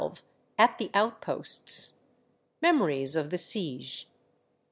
[0.01, 0.23] 93
[0.57, 1.99] AT THE OUTPOSTS.
[2.63, 4.07] MEMORIES OF THE SIEGE.